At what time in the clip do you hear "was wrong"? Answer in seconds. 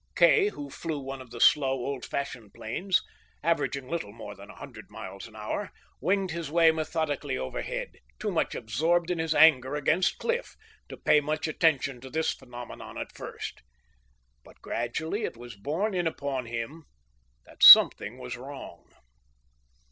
18.17-18.85